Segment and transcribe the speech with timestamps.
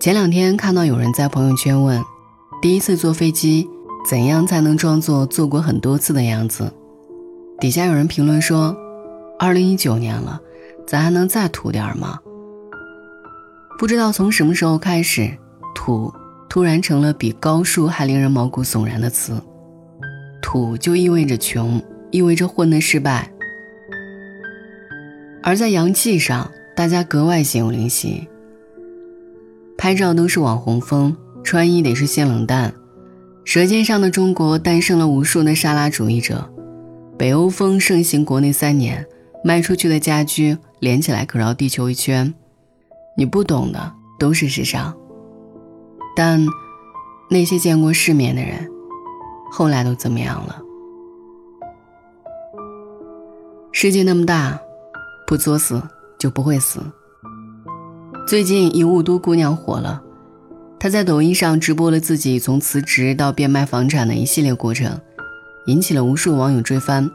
[0.00, 2.02] 前两天看到有人在朋友圈问
[2.62, 3.68] ：“第一次坐飞机，
[4.08, 6.72] 怎样才能装作坐过很多次的样子？”
[7.60, 8.76] 底下有人评论说
[9.38, 10.40] ：“二零一九年了，
[10.86, 12.18] 咱还能再土点吗？”
[13.78, 15.36] 不知道从什么时候开始
[15.74, 16.12] ，“土”
[16.48, 19.40] 突然成了比高数还令人毛骨悚然的词。
[20.40, 23.30] 土就意味着穷，意味着混的失败。
[25.48, 28.28] 而在阳气上，大家格外心有灵犀。
[29.78, 32.74] 拍照都是网红风，穿衣得是性冷淡。
[33.46, 36.52] 舌尖上的中国诞生了无数的沙拉主义者。
[37.16, 39.02] 北欧风盛行国内三年，
[39.42, 42.34] 卖出去的家居连起来可绕地球一圈。
[43.16, 44.94] 你不懂的都是时尚。
[46.14, 46.44] 但
[47.30, 48.68] 那些见过世面的人，
[49.50, 50.60] 后来都怎么样了？
[53.72, 54.60] 世界那么大，
[55.28, 55.82] 不作死
[56.18, 56.80] 就不会死。
[58.26, 60.02] 最近一雾都姑娘火了，
[60.80, 64.98] 她在抖音上直播了自己从辞职到变卖房产的一系列过程，
[65.66, 67.10] 引起了无数网友追番，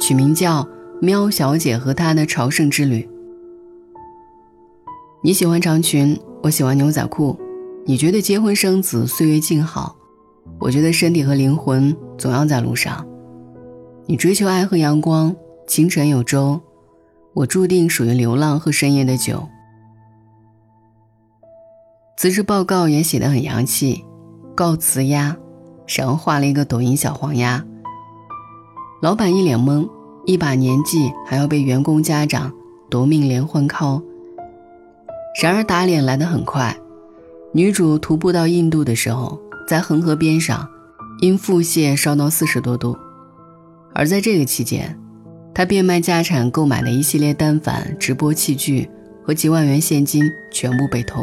[0.00, 0.66] 取名叫
[0.98, 3.06] “喵小姐和她的朝圣之旅”。
[5.22, 7.38] 你喜欢长裙，我喜欢牛仔裤，
[7.84, 9.94] 你觉得结婚生子岁月静好，
[10.58, 13.06] 我觉得身体和灵魂总要在路上。
[14.06, 16.58] 你追求爱和阳光，清晨有粥，
[17.34, 19.48] 我注定属于流浪和深夜的酒。
[22.16, 24.04] 辞职报告也写得很洋气，
[24.54, 25.36] 告辞呀，
[25.96, 27.64] 然后画了一个抖音小黄鸭。
[29.00, 29.88] 老板一脸懵，
[30.26, 32.52] 一把年纪还要被员工家长
[32.88, 34.02] 夺命连环 call。
[35.42, 36.76] 然而打脸来得很快，
[37.52, 40.68] 女主徒步到印度的时候，在恒河边上，
[41.20, 42.96] 因腹泻烧到四十多度，
[43.94, 44.96] 而在这个期间，
[45.54, 48.88] 他变卖家产购买的一系列单反、直播器具
[49.22, 51.22] 和几万元现金全部被偷。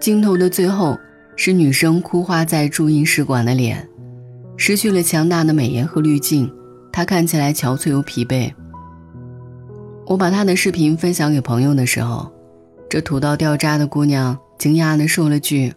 [0.00, 0.98] 镜头的最后
[1.36, 3.86] 是女生哭花在驻印使馆的脸，
[4.56, 6.50] 失去了强大的美颜和滤镜，
[6.90, 8.50] 她看起来憔悴又疲惫。
[10.06, 12.32] 我把她的视频分享给朋友的时候，
[12.88, 15.72] 这土到掉渣的姑娘惊讶地说了句：“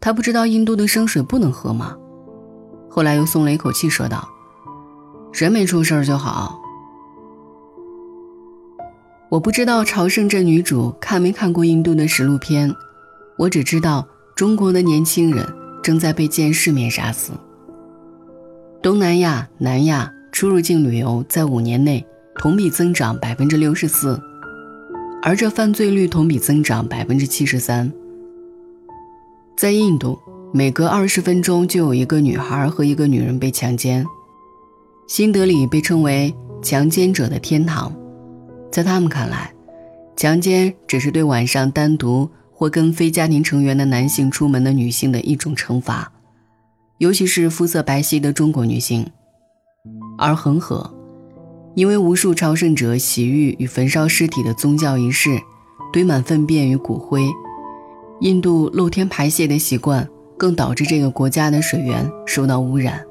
[0.00, 1.96] 她不知道印度的生水不能喝吗？”
[2.88, 4.26] 后来又松了一口气，说道
[5.32, 6.58] ：“人没出事儿就好。”
[9.30, 12.74] 我不知道朝圣这女主看没看过印度的实录片。
[13.38, 15.46] 我只知道，中国的年轻人
[15.82, 17.32] 正在被见世面杀死。
[18.82, 22.04] 东南亚、南亚出入境旅游在五年内
[22.36, 24.20] 同比增长百分之六十四，
[25.22, 27.90] 而这犯罪率同比增长百分之七十三。
[29.56, 30.18] 在印度，
[30.52, 34.04] 每隔二十分钟就有一个女孩和一个女人被强奸。
[35.10, 36.32] 新德里被称为
[36.62, 37.92] 强奸者的天堂，
[38.70, 39.52] 在他们看来，
[40.14, 42.30] 强奸只是对晚上单独。
[42.52, 46.12] 或跟非家庭成员的男性出门的女性的一种惩罚，
[46.98, 49.10] 尤其是肤色白皙的中国女性。
[50.18, 50.94] 而恒河，
[51.74, 55.40] 因为无数朝圣者洗浴与焚烧尸体的宗教仪式，
[55.90, 57.24] 堆满粪便与骨灰，
[58.20, 60.06] 印度露天排泄的习惯
[60.36, 63.02] 更导致这个国家的水源受到污染。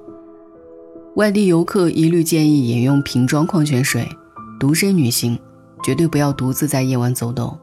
[1.15, 4.07] 外地游客一律建议饮用瓶装矿泉水，
[4.59, 5.37] 独身女性
[5.83, 7.57] 绝对不要独自在夜晚走动。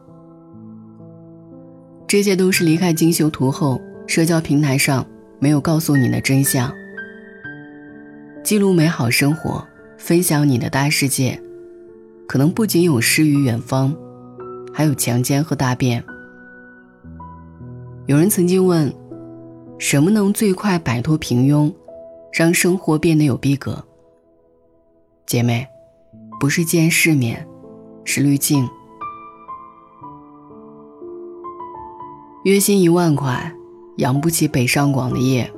[2.07, 5.07] 这些都是离开精修图后，社交平台上
[5.39, 6.71] 没有告诉你的真相。
[8.45, 11.41] 记录美好生活，分享你的大世界，
[12.27, 13.95] 可能不仅有诗与远方，
[14.73, 16.05] 还有强奸和大便。
[18.07, 18.93] 有人曾经问：
[19.79, 21.73] 什么能最快摆脱平庸，
[22.37, 23.83] 让生活变得有逼格？
[25.25, 25.67] 姐妹，
[26.39, 27.49] 不是见世面，
[28.05, 28.69] 是滤镜。
[32.45, 33.55] 月薪一万块，
[33.97, 35.51] 养不起北上广的夜。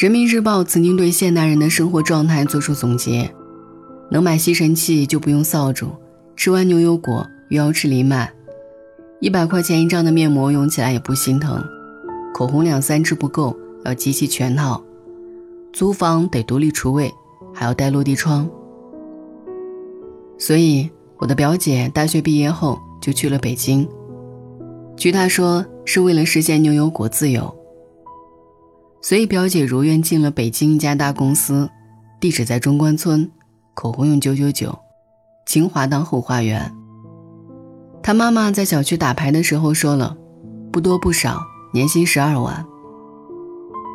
[0.00, 3.34] 人民日报曾经对现代人的生活状态做出总结：
[4.12, 5.88] 能买吸尘器就不用扫帚，
[6.36, 8.32] 吃完牛油果又要吃藜麦，
[9.18, 11.60] 一百块钱一张的面膜用起来也不心疼，
[12.32, 14.82] 口红两三支不够，要集齐全套，
[15.72, 17.12] 租房得独立厨卫，
[17.52, 18.48] 还要带落地窗。
[20.38, 23.86] 所以，我的表姐大学毕业后就去了北京。
[24.96, 27.54] 据她说，是为了实现牛油果自由，
[29.02, 31.68] 所以表姐如愿进了北京一家大公司，
[32.20, 33.30] 地址在中关村，
[33.74, 34.76] 口红用九九九，
[35.46, 36.72] 清华当后花园。
[38.02, 40.16] 他妈妈在小区打牌的时候说了，
[40.72, 41.42] 不多不少，
[41.72, 42.64] 年薪十二万，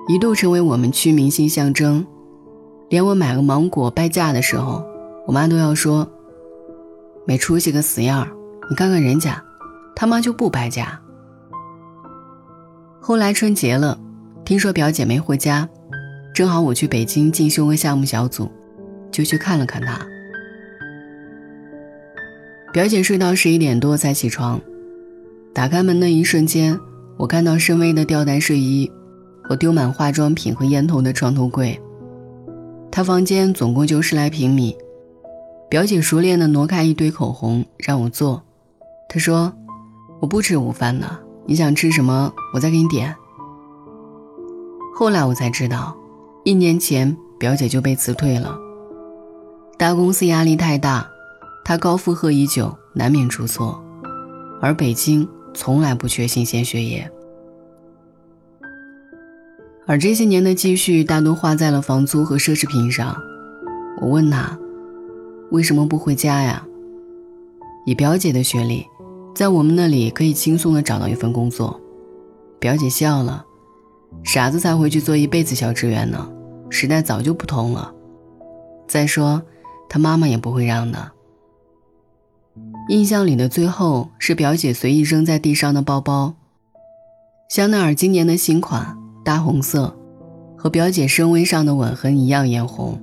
[0.09, 2.03] 一度成为我们区明星象征，
[2.89, 4.83] 连我买个芒果败价的时候，
[5.27, 6.09] 我妈都要说
[7.27, 8.31] 没出息个死样儿！
[8.71, 9.39] 你看看人家，
[9.95, 10.99] 他妈就不败家。
[12.99, 13.99] 后来春节了，
[14.43, 15.69] 听说表姐没回家，
[16.33, 18.51] 正好我去北京进修个项目小组，
[19.11, 20.03] 就去看了看她。
[22.73, 24.59] 表姐睡到十一点多才起床，
[25.53, 26.79] 打开门的一瞬间，
[27.17, 28.91] 我看到深 V 的吊带睡衣
[29.49, 31.81] 和丢满化妆品和烟头的床头柜。
[32.91, 34.77] 她房间总共就十来平米，
[35.67, 38.43] 表姐熟练地挪开一堆口红让我坐。
[39.07, 39.51] 她说
[40.21, 41.17] ：“我不吃午饭的，
[41.47, 43.15] 你想吃什么，我再给你点。”
[44.95, 45.97] 后来我才知道，
[46.43, 48.55] 一年前表姐就被辞退了，
[49.79, 51.09] 大公司压力太大。
[51.65, 53.83] 他高负荷已久，难免出错，
[54.61, 57.11] 而北京从来不缺新鲜血液。
[59.89, 63.19] 而这些年的积蓄大多花在了房租和奢侈品上。
[63.99, 64.55] 我问他，
[65.49, 66.63] 为什么不回家呀？
[67.87, 68.85] 以表姐的学历，
[69.33, 71.81] 在我们那里可以轻松的找到一份工作。
[72.59, 73.43] 表姐笑了，
[74.23, 76.29] 傻子才回去做一辈子小职员呢。
[76.69, 77.91] 时代早就不同了。
[78.87, 79.41] 再说，
[79.89, 81.13] 他妈妈也不会让的。
[82.89, 86.35] 印象里的最后是表姐随意扔在地上的包包，
[87.49, 88.95] 香奈儿今年的新款
[89.29, 89.95] 大红色，
[90.57, 92.99] 和表姐深 V 上的吻痕一样艳红。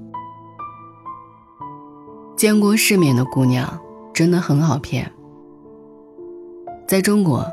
[2.37, 3.78] 见过世面的姑娘
[4.12, 5.12] 真的很好骗。
[6.84, 7.46] 在中国，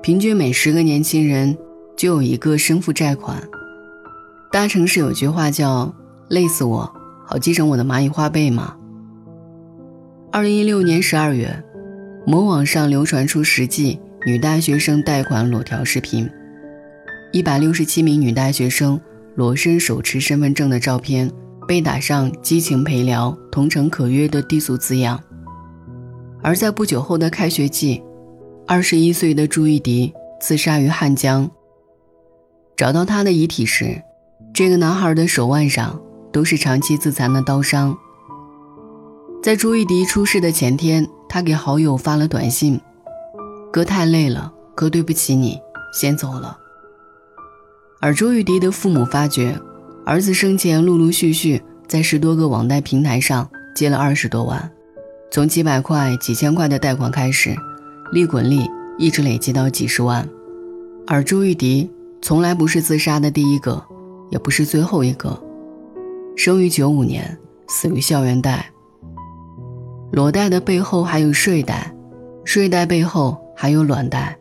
[0.00, 1.58] 平均每十个年轻人
[1.96, 3.42] 就有一个身负债款。
[4.52, 5.92] 大城市有句话叫
[6.30, 6.88] “累死我，
[7.26, 8.76] 好继承我的蚂蚁花呗吗？”
[10.30, 11.64] 二零一六年十二月，
[12.24, 16.30] 某网上流传出实际女大学生贷款裸条视频，
[17.30, 18.98] 一百六十七名女大学生
[19.34, 21.30] 裸身手持身份证的照片，
[21.66, 25.20] 被打上“激情陪聊，同城可约”的低俗字样。
[26.42, 28.02] 而在不久后的开学季，
[28.66, 31.50] 二十一岁的朱玉迪自杀于汉江。
[32.74, 34.00] 找到他的遗体时，
[34.54, 36.00] 这个男孩的手腕上
[36.32, 37.96] 都是长期自残的刀伤。
[39.42, 42.80] 在朱玉迪出事的前天，他给好友发了短信
[43.70, 45.58] ：“哥太累了，哥对不起你，
[45.92, 46.56] 先走了。”
[48.00, 49.58] 而朱玉迪的父母发觉，
[50.06, 54.70] 儿子生前陆陆续续在十多个网贷平台上借了二十多万，
[55.32, 57.56] 从几百块、几千块的贷款开始，
[58.12, 60.28] 利滚利，一直累积到几十万。
[61.08, 61.90] 而朱玉迪
[62.22, 63.84] 从来不是自杀的第一个，
[64.30, 65.36] 也不是最后一个，
[66.36, 67.36] 生于九五年，
[67.66, 68.70] 死于校园贷。
[70.12, 71.92] 裸贷的背后还有睡贷，
[72.44, 74.38] 睡贷背后还有卵贷。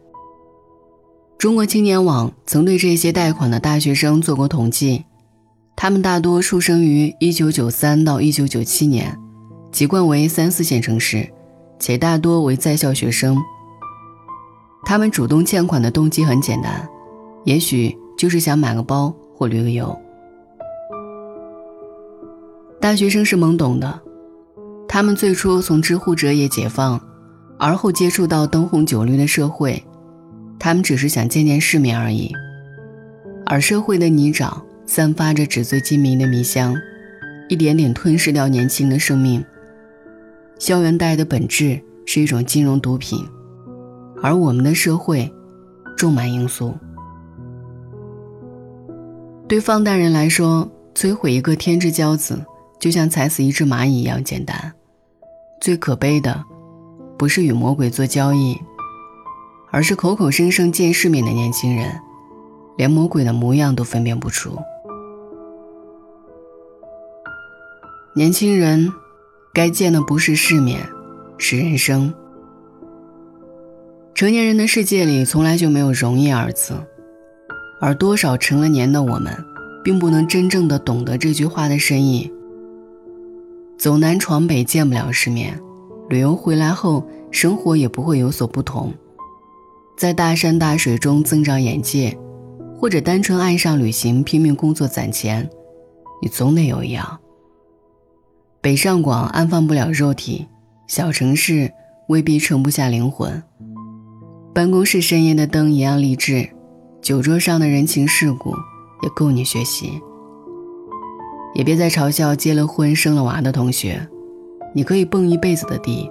[1.38, 5.06] 中国青年网曾对这些贷款的大学生做过统计，
[5.76, 9.16] 他们大多出生于1993到1997年，
[9.72, 11.30] 籍贯为三四线城市，
[11.78, 13.38] 且大多为在校学生。
[14.84, 16.90] 他们主动欠款的动机很简单，
[17.44, 19.96] 也许就是想买个包或旅个游。
[22.82, 24.02] 大学生是懵懂的。
[24.88, 27.00] 他们最初从知乎者也解放，
[27.60, 29.84] 而后接触到灯红酒绿的社会，
[30.60, 32.32] 他们只是想见见世面而已。
[33.46, 36.76] 而社会的泥沼散发着纸醉金迷的迷香，
[37.50, 39.44] 一点点吞噬掉年轻的生命。
[40.60, 43.20] 校园贷的本质是一种金融毒品，
[44.22, 45.32] 而我们的社会
[45.96, 46.76] 种满罂粟。
[49.48, 52.44] 对放贷人来说，摧毁一个天之骄子，
[52.80, 54.74] 就像踩死一只蚂蚁一样简单。
[55.62, 56.44] 最可悲的，
[57.18, 58.58] 不是与魔鬼做交易，
[59.70, 62.00] 而是口口声声见世面的年轻人，
[62.78, 64.58] 连魔鬼的模样都分辨不出。
[68.14, 68.92] 年轻人，
[69.54, 70.80] 该见的不是世面，
[71.38, 72.14] 是人生。
[74.16, 76.74] 成年人的世界里从来就没有容易二字，
[77.80, 79.32] 而多少成了年的我们，
[79.84, 82.32] 并不能真正的懂得这句话的深意。
[83.78, 85.60] 走南闯北见不了世面，
[86.10, 88.92] 旅游回来后生活也不会有所不同。
[89.98, 92.16] 在大山大水中增长眼界，
[92.80, 95.50] 或者单纯爱上旅行拼命工作攒钱，
[96.22, 97.20] 你总得有一样。
[98.62, 100.46] 北上广安放不了肉体，
[100.88, 101.74] 小城市
[102.10, 103.42] 未必盛不下灵魂。
[104.54, 106.48] 办公室深夜的灯一样励志，
[107.02, 108.52] 酒桌上的人情世故
[109.02, 110.00] 也够你学习。
[111.56, 114.08] 也别再嘲笑结了婚生了娃的同学，
[114.76, 116.08] 你可以蹦一辈子的迪，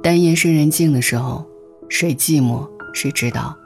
[0.00, 1.44] 但夜深人静的时候，
[1.88, 3.56] 谁寂寞谁知道。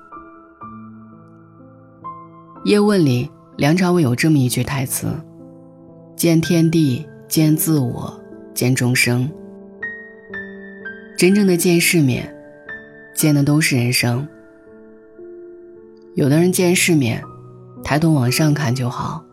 [2.65, 5.09] 叶问里，梁朝伟有这么一句台词
[6.17, 8.21] ：“见天地，见自我，
[8.55, 9.31] 见众生。”
[11.17, 12.35] 真正的见世面，
[13.15, 14.27] 见的都是人生。
[16.15, 17.23] 有的人见世面，
[17.85, 19.25] 抬头往上看就好，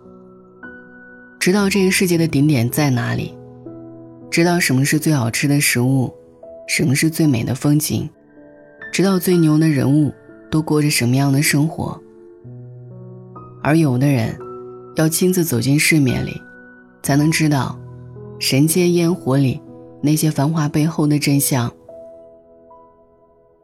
[1.39, 3.35] 知道这个世界的顶点在哪里，
[4.29, 6.13] 知道什么是最好吃的食物，
[6.67, 8.09] 什么是最美的风景，
[8.93, 10.13] 知道最牛的人物
[10.51, 11.99] 都过着什么样的生活。
[13.63, 14.37] 而有的人，
[14.95, 16.39] 要亲自走进世面里，
[17.01, 17.75] 才能知道，
[18.39, 19.59] 人间烟火里
[19.99, 21.71] 那些繁华背后的真相。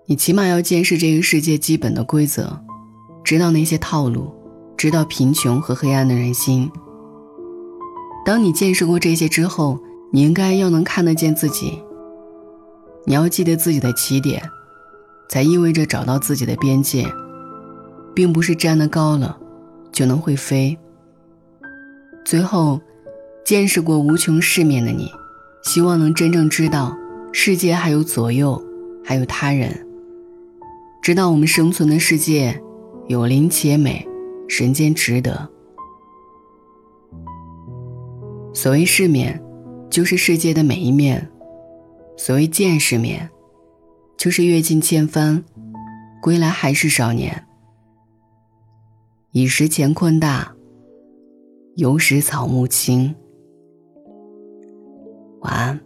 [0.07, 2.59] 你起码要见识这个世界基本的规则。
[3.23, 4.33] 知道那些套路，
[4.75, 6.71] 知道贫穷和黑暗的人心。
[8.25, 9.77] 当你见识过这些之后，
[10.11, 11.79] 你应该要能看得见自己。
[13.05, 14.41] 你要记得自己的起点，
[15.29, 17.05] 才意味着找到自己的边界，
[18.13, 19.39] 并不是站得高了
[19.91, 20.77] 就能会飞。
[22.25, 22.81] 最后，
[23.45, 25.09] 见识过无穷世面的你，
[25.63, 26.97] 希望能真正知道
[27.31, 28.61] 世界还有左右，
[29.05, 29.87] 还有他人，
[31.01, 32.61] 知道我们生存的世界。
[33.07, 34.07] 有灵且美，
[34.47, 35.49] 人间值得。
[38.53, 39.41] 所谓世面，
[39.89, 41.19] 就是世界的每一面；
[42.15, 43.27] 所谓见世面，
[44.19, 45.45] 就是阅尽千帆，
[46.21, 47.45] 归来还是少年。
[49.31, 50.53] 已识乾坤大，
[51.77, 53.15] 犹识草木青。
[55.39, 55.79] 晚安。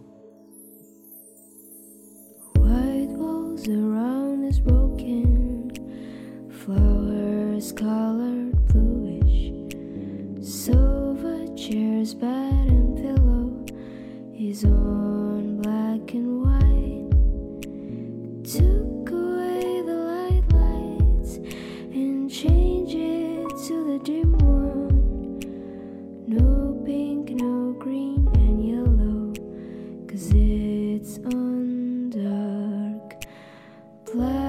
[34.14, 34.43] 天。